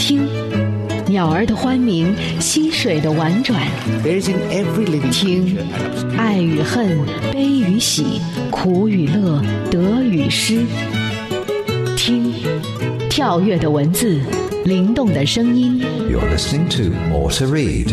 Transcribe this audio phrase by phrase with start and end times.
[0.00, 0.26] 听，
[1.06, 3.60] 鸟儿的欢鸣，溪水的婉转。
[5.12, 5.58] 听，
[6.16, 6.98] 爱与恨，
[7.30, 8.18] 悲与喜，
[8.50, 10.64] 苦与乐，得与失。
[11.98, 12.32] 听，
[13.10, 14.22] 跳跃的文字，
[14.64, 15.78] 灵动的声音。
[16.10, 17.90] You're listening to More to Read。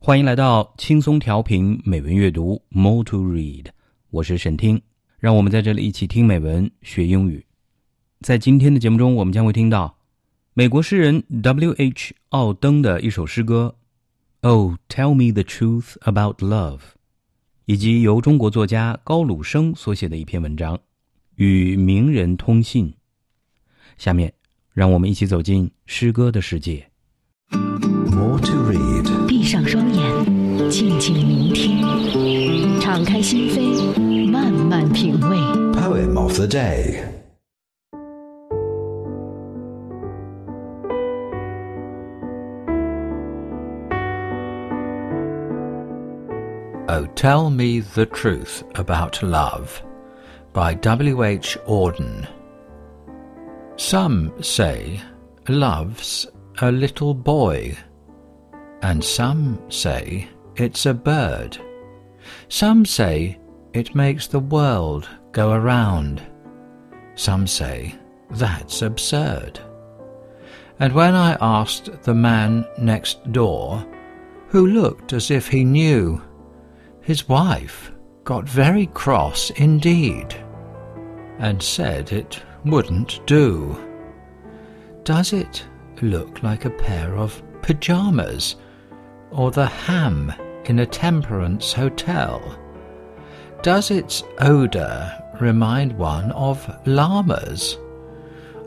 [0.00, 3.64] 欢迎来到轻松调频美文阅读 More to Read，
[4.10, 4.80] 我是沈听，
[5.18, 7.45] 让我们在这里一起听美文学英语。
[8.26, 9.98] 在今天的节目中，我们将会听到
[10.52, 12.12] 美国诗人 W.H.
[12.30, 13.76] 奥登的一首诗歌
[14.48, 16.78] 《Oh Tell Me the Truth About Love》，
[17.66, 20.76] 以及由中国作家高鲁生所写的一篇文章
[21.36, 22.86] 《与名人通信》。
[23.96, 24.32] 下面，
[24.72, 26.84] 让我们一起走进诗歌的世界。
[27.52, 29.26] More to read.
[29.28, 35.36] 闭上双眼，静静聆听，敞开心扉，慢慢品味。
[35.80, 37.04] Poem of the day.
[47.16, 49.82] Tell Me the Truth About Love
[50.52, 51.22] by W.
[51.22, 51.56] H.
[51.66, 52.28] Auden.
[53.76, 55.00] Some say
[55.48, 56.26] love's
[56.60, 57.74] a little boy,
[58.82, 61.56] and some say it's a bird.
[62.48, 63.40] Some say
[63.72, 66.20] it makes the world go around.
[67.14, 67.94] Some say
[68.32, 69.58] that's absurd.
[70.80, 73.82] And when I asked the man next door,
[74.48, 76.20] who looked as if he knew,
[77.06, 77.92] his wife
[78.24, 80.34] got very cross indeed,
[81.38, 83.78] and said it wouldn't do.
[85.04, 85.64] Does it
[86.02, 88.56] look like a pair of pyjamas,
[89.30, 90.32] or the ham
[90.64, 92.58] in a temperance hotel?
[93.62, 97.78] Does its odour remind one of llamas,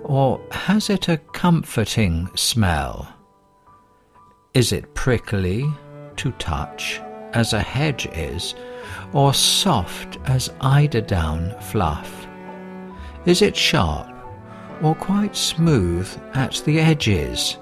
[0.04, 3.06] or has it a comforting smell?
[4.54, 5.70] Is it prickly
[6.16, 7.02] to touch
[7.34, 8.56] as a hedge is,
[9.14, 12.28] or soft as eiderdown fluff?
[13.26, 14.08] Is it sharp
[14.82, 17.58] or quite smooth at the edges?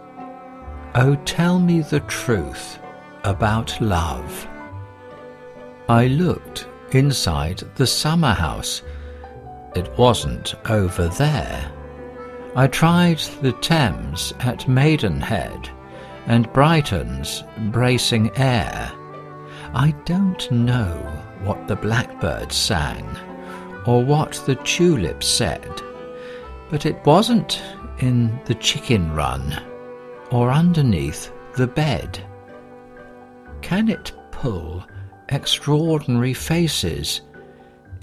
[0.96, 2.80] Oh, tell me the truth
[3.24, 4.48] about love.
[5.90, 8.82] I looked inside the summer house.
[9.76, 11.72] It wasn't over there.
[12.56, 15.70] I tried the Thames at Maidenhead
[16.26, 18.92] and Brighton's bracing air.
[19.74, 20.96] I don't know
[21.44, 23.06] what the blackbird sang
[23.86, 25.70] or what the tulip said,
[26.70, 27.62] but it wasn't
[28.00, 29.62] in the chicken run
[30.32, 32.20] or underneath the bed.
[33.62, 34.86] Can it pull
[35.30, 37.22] extraordinary faces?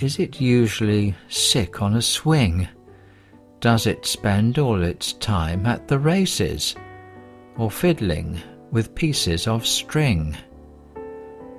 [0.00, 2.68] Is it usually sick on a swing?
[3.60, 6.74] Does it spend all its time at the races
[7.56, 10.36] or fiddling with pieces of string?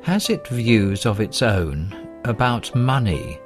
[0.06, 1.92] Has it views of its own
[2.26, 3.40] about money?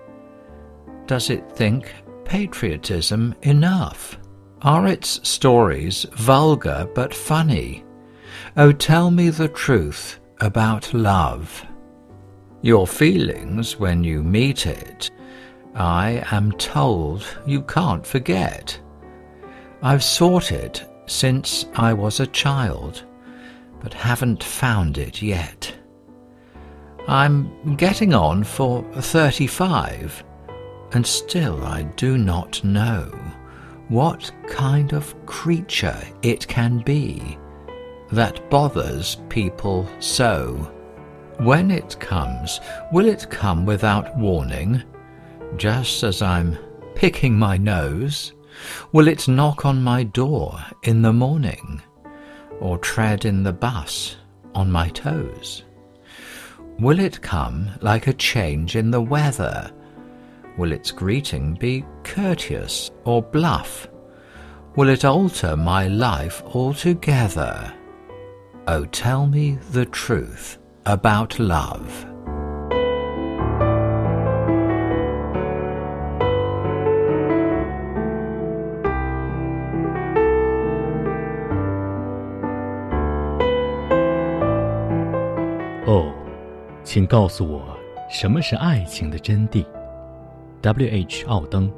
[1.07, 1.93] Does it think
[2.25, 4.19] patriotism enough?
[4.61, 7.85] Are its stories vulgar but funny?
[8.57, 11.65] Oh, tell me the truth about love.
[12.61, 15.11] Your feelings when you meet it,
[15.75, 18.77] I am told you can't forget.
[19.81, 23.05] I've sought it since I was a child,
[23.79, 25.73] but haven't found it yet.
[27.09, 30.23] I'm getting on for 35,
[30.91, 33.11] and still I do not know
[33.87, 37.35] what kind of creature it can be
[38.11, 40.71] that bothers people so.
[41.39, 42.59] When it comes,
[42.91, 44.83] will it come without warning,
[45.57, 46.59] just as I'm
[46.93, 48.33] picking my nose?
[48.91, 51.81] Will it knock on my door in the morning,
[52.59, 54.15] or tread in the bus
[54.53, 55.63] on my toes?
[56.79, 59.69] Will it come like a change in the weather?
[60.57, 63.89] Will its greeting be courteous or bluff?
[64.77, 67.73] Will it alter my life altogether?
[68.65, 72.08] Oh, tell me the truth about love.
[86.89, 87.77] 请告诉我
[88.09, 89.63] 什么是爱情的真谛。
[90.63, 91.23] W.H.
[91.27, 91.71] 奥登。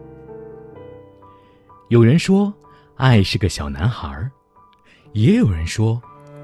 [1.89, 2.53] 有人说，
[2.95, 4.31] 爱是个小男孩儿；
[5.11, 6.01] 也有人说，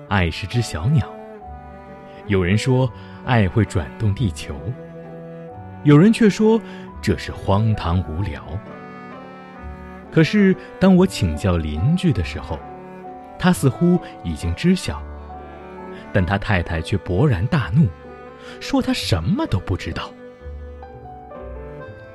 [0.09, 1.07] 爱是只小鸟。
[2.25, 2.91] 有人说，
[3.23, 4.53] 爱会转动地球；
[5.85, 6.59] 有人却说，
[7.01, 8.43] 这是荒唐无聊。
[10.11, 12.59] 可是当我请教邻居的时候，
[13.39, 15.01] 他似乎已经知晓，
[16.11, 17.87] 但他太太却勃然大怒，
[18.59, 20.11] 说他什么都不知道。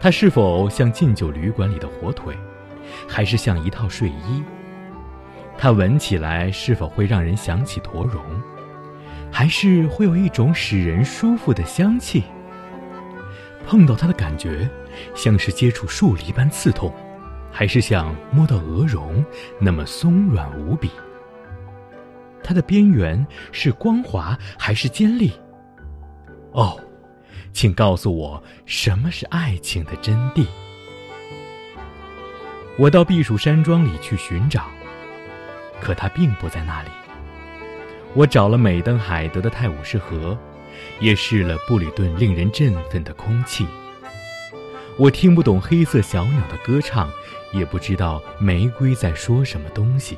[0.01, 2.37] 他是否像禁酒旅馆里的火腿，
[3.09, 4.43] 还是像一套睡衣？
[5.57, 8.21] 它闻起来是否会让人想起驼绒，
[9.31, 12.25] 还是会有一种使人舒服的香气？
[13.65, 14.69] 碰到它的感觉，
[15.15, 16.93] 像是接触树篱般刺痛，
[17.53, 19.25] 还是像摸到鹅绒
[19.61, 20.91] 那么松软无比？
[22.43, 25.33] 它的边缘是光滑还是尖利？
[26.53, 26.79] 哦，
[27.53, 30.47] 请告诉我，什么是爱情的真谛？
[32.79, 34.67] 我到避暑山庄里去寻找。
[35.81, 36.89] 可它并不在那里。
[38.15, 40.39] 我找了美登海德的泰晤士河，
[41.01, 43.67] 也试了布里顿令人振奋的空气。
[44.97, 47.11] 我听不懂黑色小鸟的歌唱，
[47.53, 50.17] 也不知道玫瑰在说什么东西。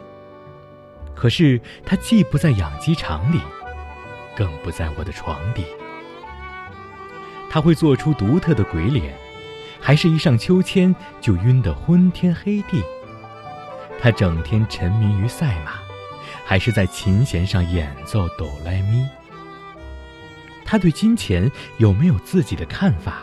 [1.15, 3.41] 可是它既不在养鸡场里，
[4.37, 5.65] 更不在我的床底。
[7.55, 9.15] 他会做出独特的鬼脸，
[9.81, 12.83] 还是一上秋千就晕得昏天黑地？
[14.01, 15.75] 他整天沉迷于赛马，
[16.45, 19.09] 还是在琴弦上演奏哆来咪？
[20.65, 21.49] 他对金钱
[21.79, 23.23] 有没有自己的看法，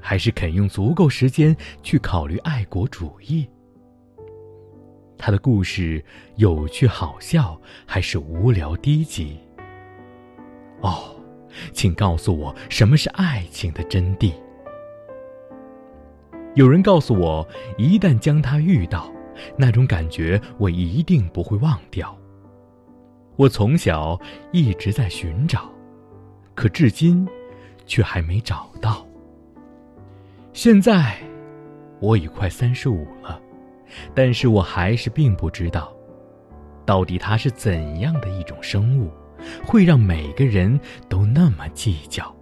[0.00, 3.48] 还是肯用足够时间去考虑爱国主义？
[5.18, 6.04] 他的故事
[6.36, 9.40] 有趣好笑，还是无聊低级？
[10.80, 11.16] 哦，
[11.72, 14.32] 请告诉我什么是爱情的真谛？
[16.54, 17.46] 有人告诉我，
[17.78, 19.10] 一旦将他遇到。
[19.56, 22.14] 那种感觉我一定不会忘掉。
[23.36, 24.20] 我从小
[24.52, 25.70] 一直在寻找，
[26.54, 27.26] 可至今
[27.86, 29.04] 却还没找到。
[30.52, 31.16] 现在
[31.98, 33.40] 我已快三十五了，
[34.14, 35.90] 但是我还是并不知道，
[36.84, 39.10] 到底它是怎样的一种生物，
[39.64, 40.78] 会让每个人
[41.08, 42.34] 都那么计较。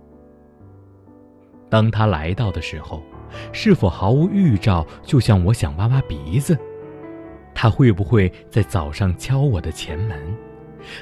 [1.68, 3.02] 当他来到的时候，
[3.52, 6.58] 是否毫无预兆，就像我想挖挖鼻子？
[7.54, 10.18] 他会不会在早上敲我的前门，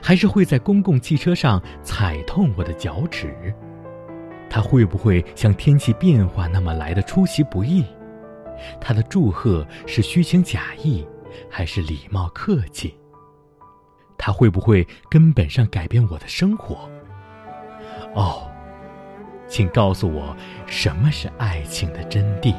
[0.03, 3.55] 还是会在公共汽车上踩痛我的脚趾？
[4.51, 7.85] 他会不会像天气变化那么来的出其不意？
[8.81, 11.07] 他的祝贺是虚情假意，
[11.49, 12.95] 还是礼貌客气？
[14.19, 16.91] 他会不会根本上改变我的生活？
[18.15, 18.51] 哦，
[19.49, 20.37] 请告诉我，
[20.67, 22.55] 什么是爱情的真谛？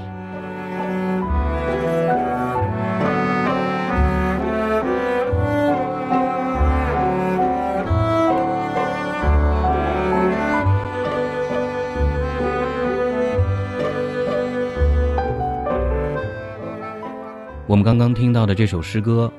[17.68, 19.32] 我们刚刚听到的这首诗歌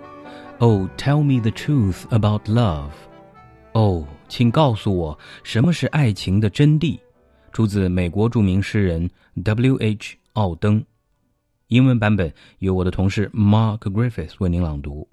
[0.60, 2.90] ，Oh, tell me the truth about love。
[3.72, 6.98] 哦，请告诉我什么是爱情的真谛，
[7.50, 9.10] 出自美国著名诗人
[9.42, 10.16] W.H.
[10.34, 10.84] 奥登。
[11.68, 15.08] 英文版本由我的同事 Mark Griffiths 为您朗读，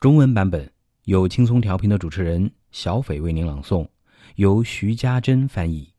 [0.00, 0.68] 中文版本
[1.04, 3.86] 由轻松调频的主持人小斐为您朗诵，
[4.34, 5.92] 由徐家珍翻译。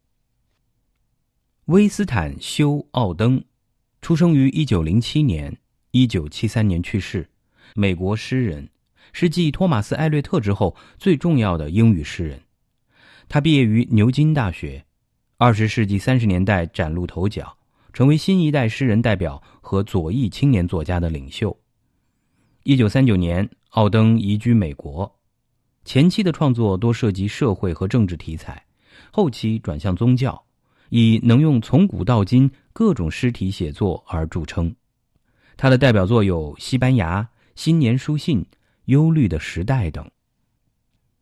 [1.66, 3.42] 威斯坦休·奥登，
[4.02, 5.58] 出生于一九零七年。
[5.92, 7.30] 一九七三年去世，
[7.76, 8.68] 美国诗人，
[9.14, 12.42] 是继托马斯·艾略特之后最重要的英语诗人。
[13.30, 14.84] 他毕业于牛津大学，
[15.38, 17.56] 二十世纪三十年代崭露头角，
[17.94, 21.58] 成为新一代诗人代表和左翼青年作家的领袖。
[22.64, 25.20] 一九三九年，奥登移居美国，
[25.86, 28.66] 前期的创作多涉及社会和政治题材，
[29.12, 30.44] 后期转向宗教，
[30.90, 34.74] 以能用从古到今各种诗体写作而著称。
[35.56, 38.40] 他的代表作有《西班牙新年书信》
[38.86, 40.10] 《忧虑的时代》等。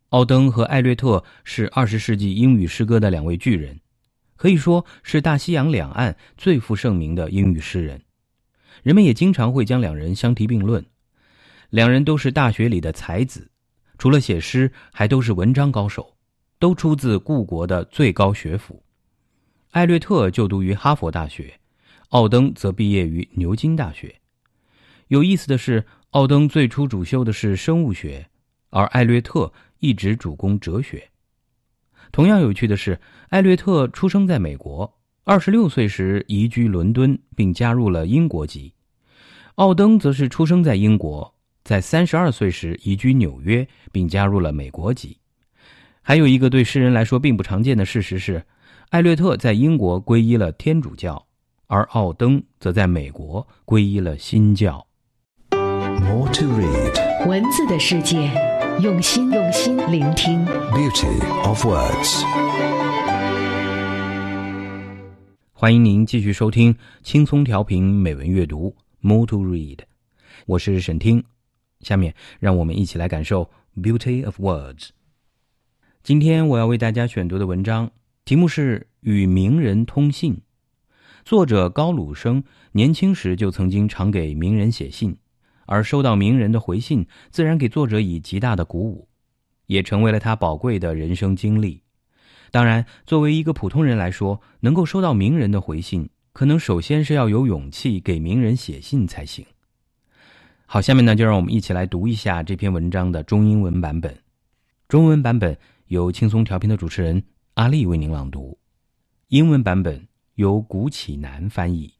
[0.10, 3.80] 奥登和艾略特是二十世纪英语诗歌的两位巨人，
[4.36, 8.02] 可以说是大西洋两岸最负盛名的英语诗人。
[8.84, 10.86] 人们也经常会将两人相提并论。
[11.70, 13.50] 两人都是大学里的才子，
[13.98, 16.18] 除了写诗，还都是文章高手，
[16.60, 18.84] 都出自故国的最高学府。
[19.70, 21.58] 艾略特就读于哈佛大学，
[22.10, 24.14] 奥登则毕业于牛津大学。
[25.08, 28.28] 有意思的是，奥登最初主修的是生物学，
[28.70, 29.50] 而艾略特
[29.80, 31.02] 一直主攻哲学。
[32.12, 33.00] 同样有趣的是，
[33.30, 38.74] 艾略特出生在美国，二十六岁时移居伦敦，并加入了英国籍；
[39.56, 45.18] 奥登则是出生在英国，在三十二岁时移居纽约，并加入了美国籍。
[46.02, 48.46] 还有一个对诗人来说并不常见的事实是，
[48.90, 51.26] 艾略特在英国皈依了天主教，
[51.68, 54.86] 而奥登则在美国皈依了新教。
[56.02, 57.28] To read.
[57.28, 58.32] 文字的世界，
[58.82, 60.44] 用心用心聆听。
[60.72, 62.24] Beauty of words.
[65.54, 69.80] 欢迎您继续收听轻松调频美文阅读 More to Read，
[70.48, 71.24] 我是沈听。
[71.82, 74.90] 下面让我们一起来感受 Beauty of Words。
[76.04, 77.92] 今天我要为大家选读的文章
[78.26, 80.34] 题目是《与名人通信》，
[81.24, 85.16] 作者高鲁生年轻时就曾经常给名人写信，
[85.72, 89.08] 而收到名人的回信，自然给作者以极大的鼓舞，
[89.68, 91.82] 也成为了他宝贵的人生经历。
[92.52, 99.46] 当然，作为一个普通人来说，能够收到名人的回信，可能首先是要有勇气给名人写信才行。
[100.66, 104.14] 好，下面呢，就让我们一起来读一下这篇文章的中英文版本。
[104.90, 107.24] 中文版本由轻松调频的主持人
[107.54, 108.60] 阿丽为您朗读，
[109.30, 111.94] 英文版本由古启南翻译。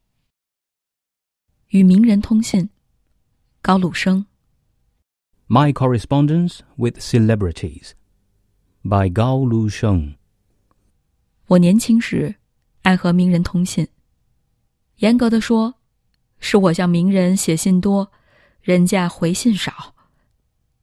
[1.70, 2.68] 与名人通信，
[3.61, 4.25] 高鲁生。
[5.47, 7.91] My correspondence with celebrities
[8.83, 10.15] by Gao Lu Sheng.
[11.47, 12.35] 我年轻时
[12.81, 13.87] 爱和名人通信，
[14.97, 15.75] 严格的说，
[16.39, 18.11] 是我向名人写信多，
[18.61, 19.95] 人家回信少。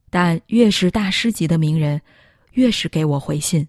[0.09, 2.01] 但越是大师级的名人，
[2.53, 3.67] 越是给我回信。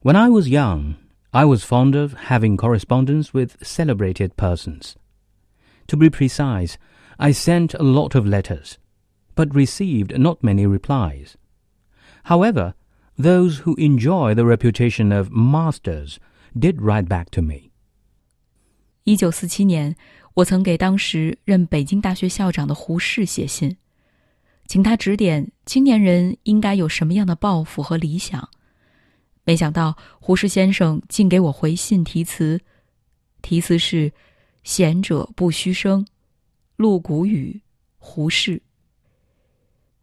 [0.00, 0.94] When I was young,
[1.30, 4.94] I was fond of having correspondence with celebrated persons.
[5.88, 6.74] To be precise,
[7.17, 8.75] I sent a lot of letters,
[9.35, 11.33] but received not many replies.
[12.23, 12.73] However,
[13.17, 16.17] those who enjoy the reputation of masters
[16.53, 17.71] did write back to me.
[19.03, 19.95] 一九四七年，
[20.35, 23.77] 我曾给当时任北京大学校长的胡适写信，
[24.67, 28.47] 请他指点青年人应该有什么样的抱负和理想。
[29.43, 32.59] 没想到胡适先生竟给我回信题词，
[33.41, 34.11] 题词是
[34.63, 36.05] “贤者不虚生”。
[36.77, 37.61] 陆谷雨，
[37.97, 38.61] 胡适。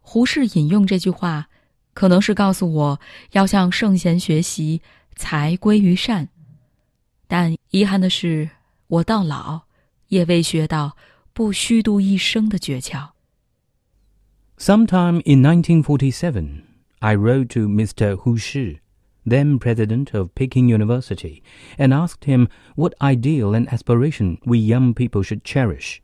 [0.01, 1.47] 胡适引用这句话，
[1.93, 2.99] 可能是告诉我
[3.31, 4.81] 要向圣贤学习，
[5.15, 6.27] 才归于善。
[7.27, 8.49] 但遗憾的是，
[8.87, 9.61] 我到老
[10.09, 10.97] 也未学到
[11.31, 13.11] 不虚度一生的诀窍。
[14.57, 16.63] Sometime in 1947,
[16.99, 18.17] I wrote to Mr.
[18.17, 18.79] Hu Shi,
[19.25, 21.41] then president of Peking University,
[21.77, 26.01] and asked him what ideal and aspiration we young people should cherish.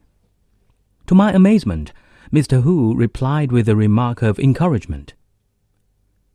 [1.07, 1.93] To my amazement,
[2.31, 2.63] Mr.
[2.63, 5.13] Hu replied with a remark of encouragement.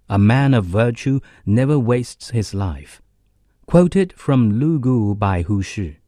[0.09, 3.03] A man of virtue never wastes his life.
[3.67, 5.99] Quoted from Lu Gu by Hu Shi.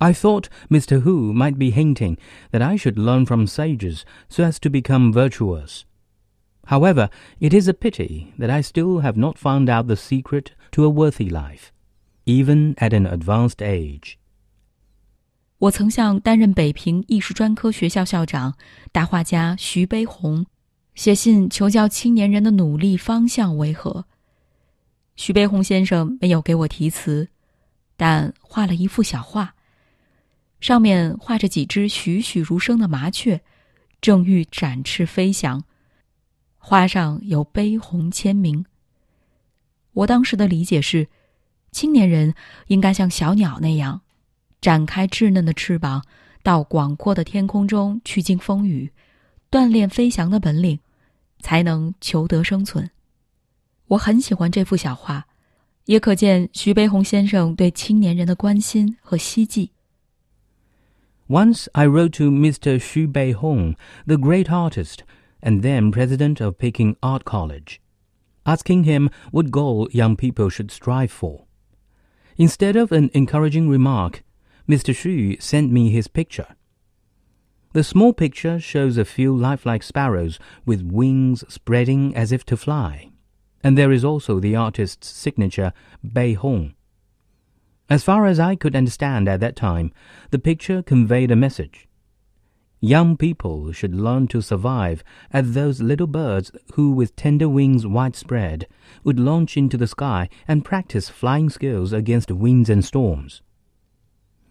[0.00, 1.02] I thought Mr.
[1.02, 2.18] Hu might be hinting
[2.50, 5.86] that I should learn from sages so as to become virtuous.
[6.66, 7.08] However,
[7.40, 10.90] it is a pity that I still have not found out the secret to a
[10.90, 11.72] worthy life,
[12.26, 14.18] even at an advanced age.
[15.58, 18.56] 我曾向担任北平艺术专科学校校长、
[18.92, 20.44] 大画家徐悲鸿
[20.94, 24.04] 写信求教青年人的努力方向为何。
[25.16, 27.28] 徐悲鸿先生没有给我题词，
[27.96, 29.54] 但画了一幅小画，
[30.60, 33.40] 上面画着几只栩栩如生的麻雀，
[34.02, 35.64] 正欲展翅飞翔。
[36.58, 38.66] 画上有悲鸿签名。
[39.92, 41.08] 我当时的理解是，
[41.70, 42.34] 青年人
[42.66, 44.02] 应该像小鸟那样，
[44.60, 46.02] 展开稚嫩的翅膀，
[46.42, 48.92] 到广阔的天空中去经风雨，
[49.50, 50.80] 锻炼飞翔的本领，
[51.40, 52.90] 才能求得生存。
[53.88, 55.26] 我很喜欢这幅小画，
[55.84, 59.70] 也可见徐悲鸿先生对青年人的关心和希冀。
[61.28, 62.78] Once I wrote to Mr.
[62.78, 63.74] Xu Beihong,
[64.06, 64.98] the great artist
[65.40, 67.80] and then president of Peking Art College,
[68.44, 71.46] asking him what goal young people should strive for.
[72.36, 74.22] Instead of an encouraging remark,
[74.68, 74.92] Mr.
[74.92, 76.56] Xu sent me his picture.
[77.72, 83.10] The small picture shows a few lifelike sparrows with wings spreading as if to fly,
[83.62, 86.74] and there is also the artist's signature, Bei Hong.
[87.88, 89.92] As far as I could understand at that time,
[90.30, 91.86] the picture conveyed a message.
[92.80, 98.66] Young people should learn to survive as those little birds who, with tender wings widespread,
[99.04, 103.42] would launch into the sky and practice flying skills against winds and storms.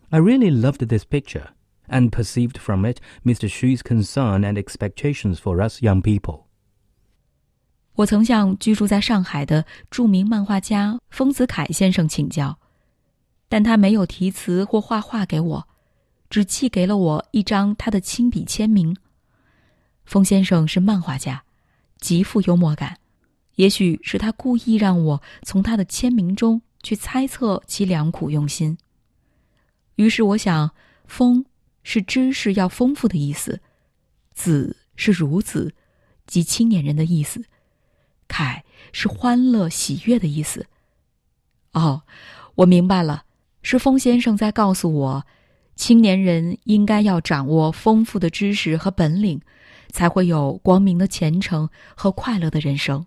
[0.09, 1.47] I really loved this picture
[1.87, 3.49] and perceived from it Mr.
[3.49, 6.45] Xu's concern and expectations for us young people.
[7.95, 12.59] 我曾向居住在上海的著名漫画家丰子恺先生请教，
[13.47, 15.67] 但他没有题词或画画给我，
[16.29, 18.95] 只寄给了我一张他的亲笔签名。
[20.05, 21.43] 丰先生是漫画家，
[21.99, 22.97] 极富幽默感，
[23.55, 28.77] 也许是他故意让我从他的签名中去猜测其良苦用心。
[29.95, 30.71] 于是我想，
[31.05, 31.45] 丰
[31.83, 33.61] 是知识要丰富的意思，
[34.33, 35.73] 子是孺子，
[36.25, 37.41] 即青年人的意思；
[38.27, 40.65] 凯是欢乐喜悦的意思。
[41.73, 42.03] 哦，
[42.55, 43.25] 我明白了，
[43.61, 45.27] 是风先生在告诉我，
[45.75, 49.41] 青年人应该要掌握丰富的知识和本领，
[49.91, 53.05] 才会有光明的前程和快乐的人生。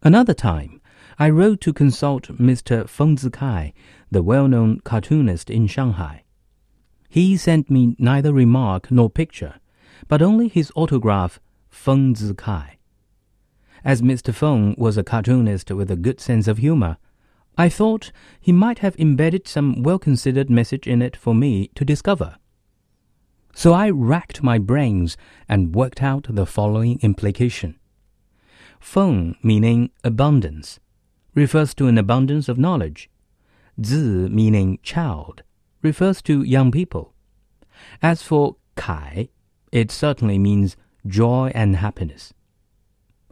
[0.00, 0.80] Another time,
[1.20, 2.88] I wrote to consult Mr.
[2.88, 3.72] Feng Zikai,
[4.08, 6.22] the well-known cartoonist in Shanghai.
[7.08, 9.56] He sent me neither remark nor picture,
[10.06, 12.76] but only his autograph, Feng Zikai.
[13.84, 14.32] As Mr.
[14.32, 16.98] Feng was a cartoonist with a good sense of humor,
[17.56, 22.36] I thought he might have embedded some well-considered message in it for me to discover.
[23.56, 25.16] So I racked my brains
[25.48, 27.76] and worked out the following implication.
[28.78, 30.78] Feng meaning abundance
[31.37, 33.09] refers to an abundance of knowledge.
[33.83, 35.43] Zi meaning child
[35.81, 37.13] refers to young people.
[38.01, 39.29] As for Kai,
[39.71, 42.33] it certainly means joy and happiness.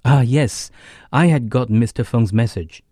[0.03, 0.71] Ah, yes,
[1.11, 2.05] I had got Mr.
[2.05, 2.83] Feng's message.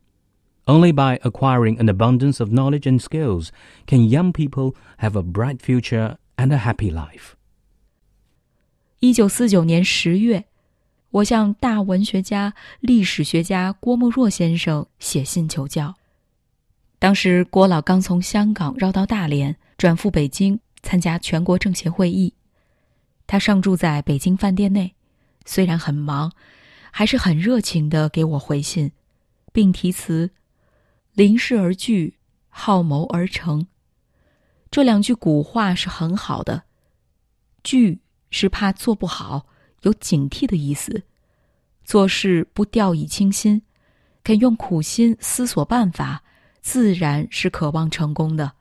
[0.67, 3.51] Only by acquiring an abundance of knowledge and skills
[3.87, 7.35] can young people have a bright future and a happy life.
[8.99, 10.45] 一九四九年十月，
[11.14, 15.94] 我向大文学家、历史学家郭沫若先生写信求教。
[16.98, 22.34] 当时郭老刚从香港绕到大连，转赴北京参加全国政协会议。
[23.28, 24.96] 他上住在北京饭店内，
[25.44, 26.32] 虽然很忙，
[26.90, 28.90] 还是很热情的给我回信，
[29.52, 30.32] 并题词。
[31.12, 32.18] 临事而惧，
[32.48, 33.68] 好谋而成。
[34.68, 36.64] 这两句古话是很好的。
[37.62, 39.46] 惧是怕做不好，
[39.84, 41.02] 有警惕的意思；
[41.84, 43.62] 做事不掉以轻心，
[44.22, 46.22] 肯用苦心思索办法，
[46.60, 48.52] 自然是渴望成功的。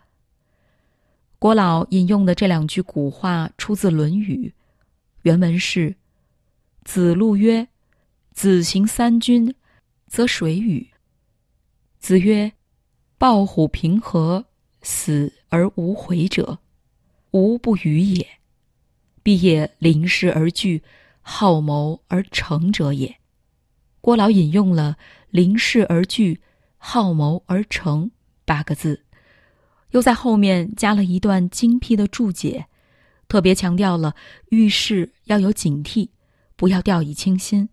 [1.40, 4.54] 郭老引用的这两句古话出自《论语》，
[5.24, 5.96] 原文是
[6.86, 7.68] ：“子路曰
[8.34, 9.54] ：‘子行三军，
[10.08, 10.88] 则水与？’”
[12.00, 12.54] 子曰
[13.18, 14.46] ：“抱虎平和，
[14.82, 16.60] 死而无悔者，
[17.32, 18.26] 无不与也。
[19.22, 20.84] 必也临事而惧，
[21.24, 23.18] 好谋而成者也。”
[24.00, 24.98] 郭老引用了
[25.32, 26.42] “临事而惧，
[26.78, 28.12] 好谋而成”
[28.46, 29.06] 八个字，
[29.92, 32.68] 又在后面加了一段精辟的注解，
[33.28, 34.16] 特别强调了
[34.50, 36.10] 遇事要有警惕，
[36.56, 37.70] 不要掉以轻心，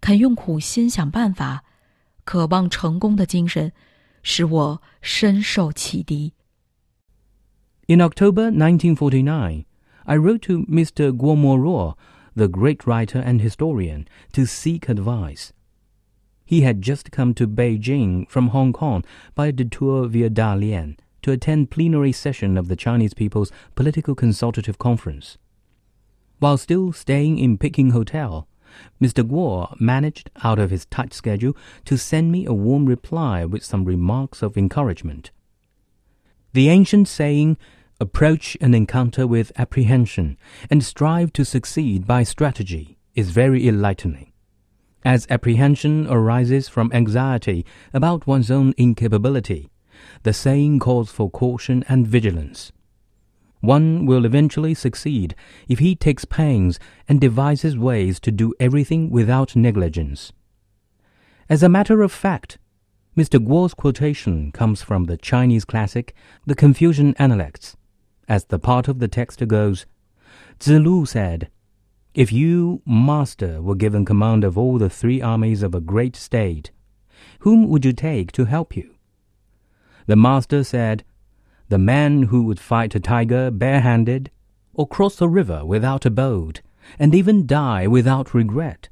[0.00, 1.64] 肯用苦心想办法。
[2.24, 3.72] 渴望成功的精神，
[4.22, 6.34] 使我深受启迪。
[7.86, 9.64] In October 1949,
[10.04, 11.10] I wrote to Mr.
[11.10, 11.96] Guo Moruo,
[12.34, 15.52] the great writer and historian, to seek advice.
[16.44, 21.30] He had just come to Beijing from Hong Kong by a detour via Dalian to
[21.30, 25.38] attend plenary session of the Chinese People's Political Consultative Conference.
[26.40, 28.48] While still staying in Peking Hotel,
[29.00, 29.22] Mr.
[29.22, 33.84] Guo managed, out of his tight schedule, to send me a warm reply with some
[33.84, 35.30] remarks of encouragement.
[36.52, 37.56] The ancient saying,
[38.02, 40.36] approach an encounter with apprehension
[40.68, 44.32] and strive to succeed by strategy, is very enlightening.
[45.04, 49.70] As apprehension arises from anxiety about one's own incapability,
[50.24, 52.72] the saying calls for caution and vigilance.
[53.60, 55.36] One will eventually succeed
[55.68, 60.32] if he takes pains and devises ways to do everything without negligence.
[61.48, 62.58] As a matter of fact,
[63.16, 63.38] Mr.
[63.44, 66.14] Guo's quotation comes from the Chinese classic,
[66.46, 67.76] The Confucian Analects.
[68.28, 69.86] As the part of the text goes,
[70.60, 71.50] Zilu said,
[72.14, 76.70] If you, master, were given command of all the three armies of a great state,
[77.40, 78.94] whom would you take to help you?
[80.06, 81.04] The master said,
[81.72, 84.30] the man who would fight a tiger barehanded,
[84.74, 86.60] or cross a river without a boat,
[86.98, 88.90] and even die without regret.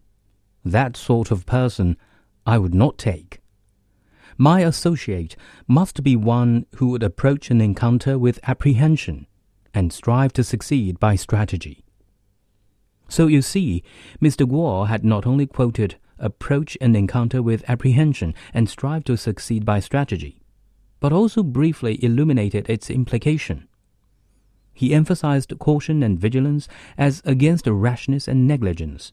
[0.64, 1.98] That sort of person
[2.46, 3.39] I would not take.
[4.40, 5.36] My associate
[5.68, 9.26] must be one who would approach an encounter with apprehension
[9.74, 11.84] and strive to succeed by strategy.
[13.06, 13.82] So you see,
[14.18, 14.48] Mr.
[14.48, 19.78] Guo had not only quoted approach an encounter with apprehension and strive to succeed by
[19.78, 20.40] strategy,
[21.00, 23.68] but also briefly illuminated its implication.
[24.72, 29.12] He emphasized caution and vigilance as against rashness and negligence,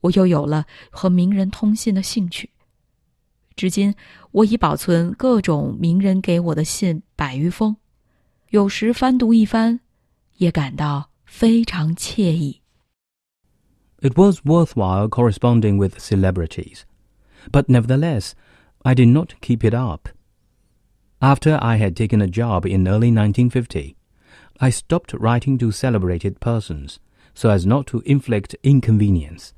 [0.00, 2.50] 我又有了和名人通信的兴趣。
[3.56, 3.94] 至今，
[4.32, 7.76] 我已保存各种名人给我的信百余封，
[8.50, 9.80] 有时翻读一番，
[10.38, 12.60] 也感到非常惬意。
[14.00, 16.80] It was worthwhile corresponding with celebrities,
[17.50, 18.32] but nevertheless,
[18.82, 20.08] I did not keep it up.
[21.20, 23.94] After I had taken a job in early 1950,
[24.58, 26.98] I stopped writing to celebrated persons
[27.34, 29.54] so as not to inflict inconvenience.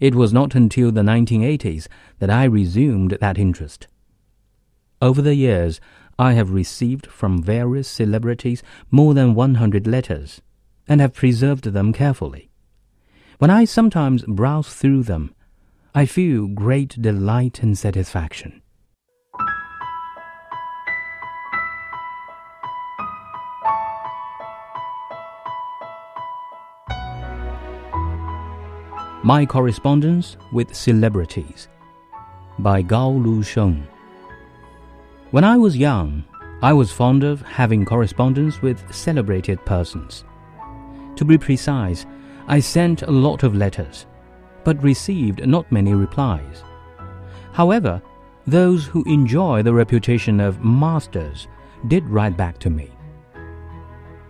[0.00, 1.86] It was not until the 1980s
[2.18, 3.86] that I resumed that interest.
[5.00, 5.80] Over the years,
[6.18, 10.40] I have received from various celebrities more than 100 letters
[10.88, 12.50] and have preserved them carefully.
[13.38, 15.34] When I sometimes browse through them,
[15.94, 18.62] I feel great delight and satisfaction.
[29.26, 31.68] My Correspondence with Celebrities
[32.58, 33.88] by Gao Lu Sheng.
[35.30, 36.24] When I was young,
[36.60, 40.24] I was fond of having correspondence with celebrated persons.
[41.16, 42.04] To be precise,
[42.48, 44.04] I sent a lot of letters,
[44.62, 46.62] but received not many replies.
[47.52, 48.02] However,
[48.46, 51.48] those who enjoy the reputation of masters
[51.88, 52.90] did write back to me.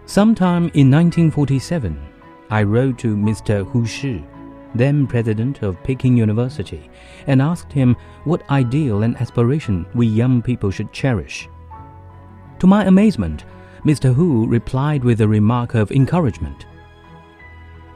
[0.06, 2.00] Sometime in 1947,
[2.48, 3.68] I wrote to Mr.
[3.72, 4.24] Hu Shi
[4.74, 6.90] then president of Peking University,
[7.26, 11.48] and asked him what ideal and aspiration we young people should cherish.
[12.58, 13.44] To my amazement,
[13.84, 14.14] Mr.
[14.14, 16.66] Hu replied with a remark of encouragement.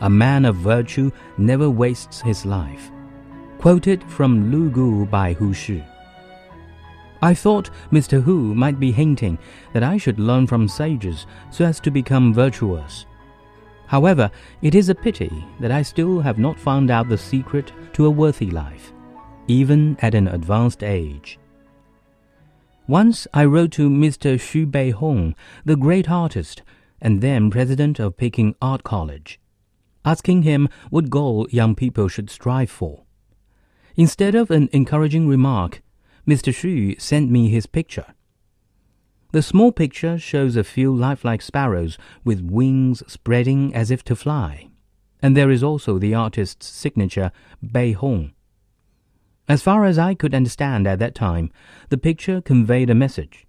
[0.01, 2.91] A man of virtue never wastes his life.
[3.59, 5.83] Quoted from Lu Gu by Hu Shi.
[7.21, 8.23] I thought Mr.
[8.23, 9.39] Hu might be hinting
[9.73, 13.07] that I should learn from sages so as to become virtuous.
[13.89, 18.05] However, it is a pity that I still have not found out the secret to
[18.05, 18.93] a worthy life,
[19.47, 21.39] even at an advanced age.
[22.87, 24.35] Once I wrote to Mr.
[24.35, 26.63] Xu Beihong, the great artist
[27.01, 29.41] and then president of Peking Art College,
[30.05, 33.05] asking him what goal young people should strive for.
[33.97, 35.83] Instead of an encouraging remark,
[36.27, 36.53] Mr.
[36.53, 38.15] Xu sent me his picture.
[39.31, 44.71] The small picture shows a few lifelike sparrows with wings spreading as if to fly,
[45.21, 47.31] and there is also the artist's signature,
[47.63, 48.33] Bei Hong.
[49.47, 51.51] As far as I could understand at that time,
[51.91, 53.47] the picture conveyed a message.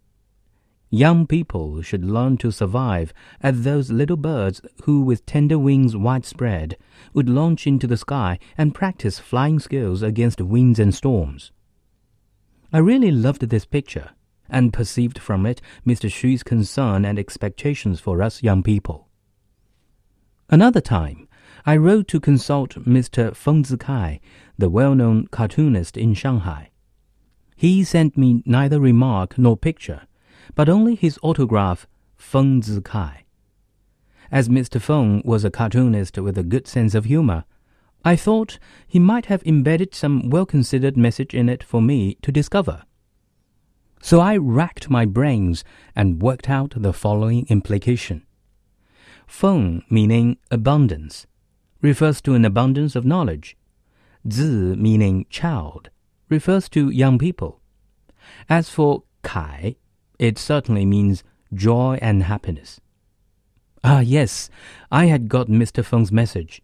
[0.90, 6.76] Young people should learn to survive as those little birds who, with tender wings widespread,
[7.14, 11.54] would launch into the sky and practice flying skills against winds and storms.
[12.74, 14.10] I really loved this picture
[14.50, 16.10] and perceived from it Mr.
[16.10, 19.08] Xu's concern and expectations for us young people.
[20.50, 21.28] Another time,
[21.66, 23.36] I wrote to consult Mr.
[23.36, 24.20] Feng Zikai,
[24.58, 26.72] the well-known cartoonist in Shanghai.
[27.56, 30.08] He sent me neither remark nor picture,
[30.56, 31.86] but only his autograph,
[32.16, 33.26] Feng Zikai.
[34.32, 34.82] As Mr.
[34.82, 37.44] Feng was a cartoonist with a good sense of humor,
[38.06, 42.84] I thought he might have embedded some well-considered message in it for me to discover.
[44.02, 45.64] So I racked my brains
[45.96, 48.26] and worked out the following implication.
[49.28, 51.28] Feng, meaning abundance,
[51.82, 53.58] refers to an abundance of knowledge.
[54.30, 55.90] Zi, meaning child,
[56.30, 57.60] refers to young people.
[58.50, 59.76] As for Kai,
[60.18, 62.80] it certainly means joy and happiness.
[63.84, 64.50] Ah, yes,
[64.92, 65.84] I had got Mr.
[65.84, 66.62] Feng's message.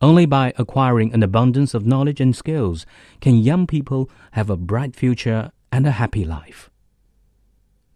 [0.00, 2.84] Only by acquiring an abundance of knowledge and skills
[3.20, 6.70] can young people have a bright future and a happy life.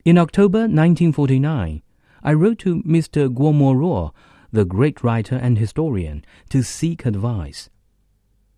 [0.04, 1.82] In October 1949,
[2.22, 3.28] I wrote to Mr.
[3.28, 4.12] Guo Moruo,
[4.50, 7.68] the great writer and historian, to seek advice.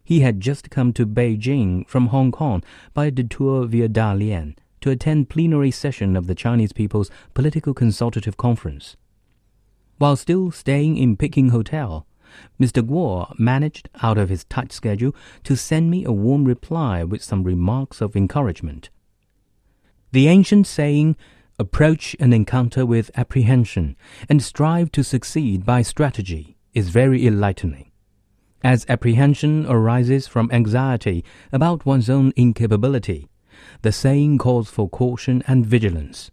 [0.04, 2.62] He had just come to Beijing from Hong Kong
[2.94, 8.36] by a detour via Dalian to attend plenary session of the Chinese People's Political Consultative
[8.36, 8.96] Conference.
[9.98, 12.06] While still staying in Peking Hotel,
[12.60, 12.82] Mr.
[12.82, 17.42] Guo managed, out of his tight schedule, to send me a warm reply with some
[17.42, 18.90] remarks of encouragement.
[20.10, 21.16] The ancient saying,
[21.58, 23.96] approach an encounter with apprehension
[24.28, 27.90] and strive to succeed by strategy, is very enlightening.
[28.64, 33.28] As apprehension arises from anxiety about one's own incapability,
[33.82, 36.30] the saying calls for caution and vigilance.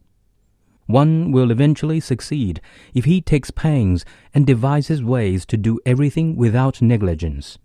[0.87, 2.61] One will eventually succeed
[2.93, 7.57] if he takes pains and devises ways to do everything without negligence.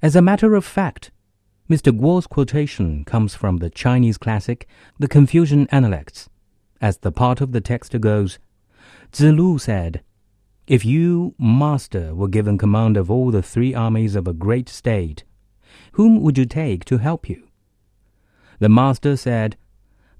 [0.00, 1.10] As a matter of fact,
[1.72, 1.90] Mr.
[1.90, 6.28] Guo's quotation comes from the Chinese classic, The Confucian Analects.
[6.82, 8.38] As the part of the text goes,
[9.10, 10.02] Zilu said,
[10.66, 15.24] If you, master, were given command of all the three armies of a great state,
[15.92, 17.48] whom would you take to help you?
[18.58, 19.56] The master said,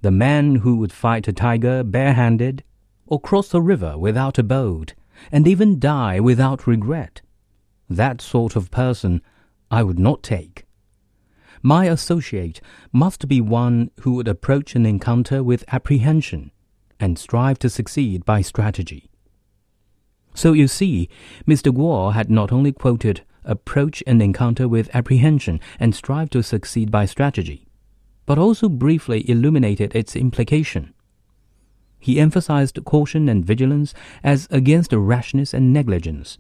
[0.01, 2.65] The man who would fight a tiger barehanded,
[3.07, 4.95] or cross a river without a boat,
[5.31, 7.21] and even die without regret.
[7.91, 9.21] That sort of person
[9.71, 10.65] I would not take.
[11.63, 12.61] My associate
[12.93, 16.51] must be one who would approach an encounter with apprehension
[16.99, 19.11] and strive to succeed by strategy.
[20.35, 21.09] So you see,
[21.47, 21.73] Mr.
[21.73, 27.07] Guo had not only quoted approach an encounter with apprehension and strive to succeed by
[27.07, 27.67] strategy,
[28.27, 30.95] but also briefly illuminated its implication.
[31.99, 33.95] He emphasized caution and vigilance
[34.25, 36.39] as against rashness and negligence,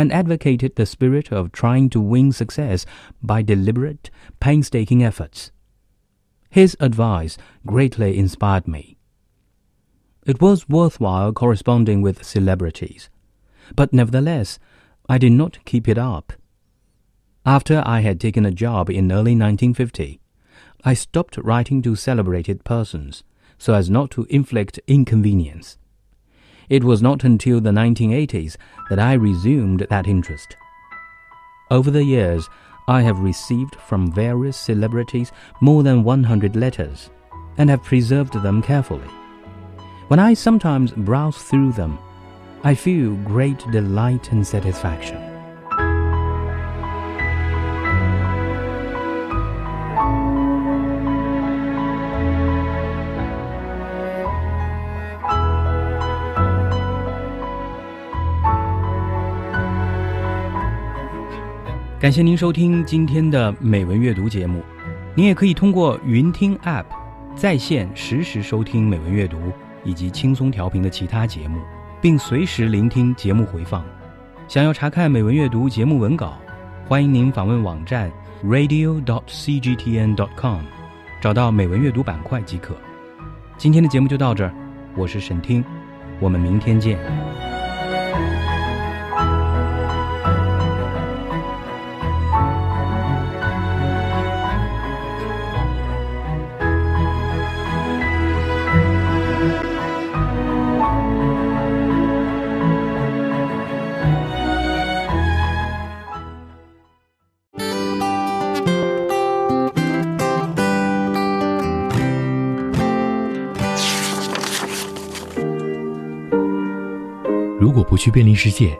[0.00, 2.86] and advocated the spirit of trying to win success
[3.22, 4.08] by deliberate,
[4.40, 5.52] painstaking efforts.
[6.48, 7.36] His advice
[7.66, 8.96] greatly inspired me.
[10.24, 13.10] It was worthwhile corresponding with celebrities,
[13.76, 14.58] but nevertheless,
[15.06, 16.32] I did not keep it up.
[17.44, 20.18] After I had taken a job in early 1950,
[20.82, 23.22] I stopped writing to celebrated persons
[23.58, 25.76] so as not to inflict inconvenience.
[26.70, 28.56] It was not until the 1980s
[28.88, 30.56] that I resumed that interest.
[31.68, 32.48] Over the years,
[32.86, 37.10] I have received from various celebrities more than 100 letters
[37.58, 39.10] and have preserved them carefully.
[40.08, 41.98] When I sometimes browse through them,
[42.62, 45.29] I feel great delight and satisfaction.
[62.00, 64.62] 感谢您收听今天的美文阅读节目。
[65.14, 66.86] 您也可以通过云听 App
[67.36, 69.36] 在线实时收听美文阅读
[69.84, 71.60] 以及轻松调频的其他节目，
[72.00, 73.84] 并随时聆听节目回放。
[74.48, 76.38] 想要查看美文阅读节目文稿，
[76.88, 78.10] 欢迎您访问网站
[78.42, 80.62] radio.cgtn.com，
[81.20, 82.74] 找到美文阅读板块即可。
[83.58, 84.54] 今天的节目就到这儿，
[84.96, 85.62] 我是沈听，
[86.18, 86.98] 我们明天见。
[117.70, 118.76] 如果不去便利世界，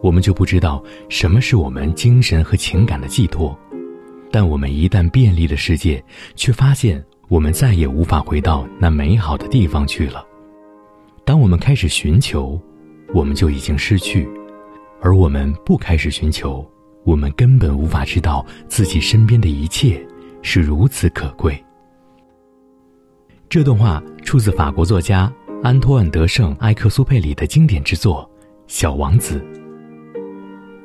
[0.00, 3.58] 我们就不知道什么是我们精神和情感的寄托。
[4.30, 6.00] 但我们一旦便利了世界，
[6.36, 10.24] 却发现我们再也无法回到那美好的地方去了。
[11.24, 12.56] 当我们开始寻求，
[13.12, 14.24] 我们就已经失去；
[15.00, 16.64] 而我们不开始寻求，
[17.02, 20.00] 我们根本无法知道自己身边的一切
[20.42, 21.60] 是如此可贵。
[23.48, 25.28] 这段话出自法国作家。
[25.60, 28.22] 安托万·德圣·埃克苏佩里的经典之作
[28.68, 29.40] 《小王子》。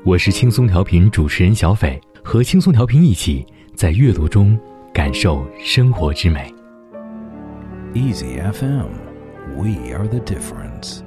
[0.04, 4.60] 我是轻松调频主持人小斐，和轻松调频一起在阅读中
[4.92, 6.52] 感受生活之美。
[7.94, 11.02] Easy FM，We are the difference。